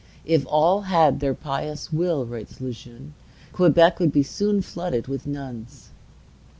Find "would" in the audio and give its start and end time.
3.99-4.25